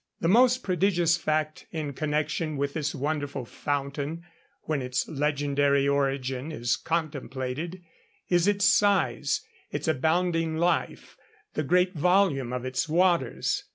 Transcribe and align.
The 0.19 0.27
most 0.27 0.63
prodigious 0.63 1.15
fact 1.15 1.67
in 1.71 1.93
connection 1.93 2.57
with 2.57 2.73
this 2.73 2.95
wonderful 2.95 3.45
fountain, 3.45 4.23
when 4.63 4.81
its 4.81 5.07
legendary 5.07 5.87
origin 5.87 6.51
is 6.51 6.75
contemplated, 6.75 7.83
is 8.27 8.47
its 8.47 8.65
size, 8.65 9.41
its 9.69 9.87
abounding 9.87 10.57
life, 10.57 11.17
the 11.53 11.61
great 11.61 11.93
volume 11.93 12.51
of 12.51 12.65
its 12.65 12.89
waters. 12.89 13.65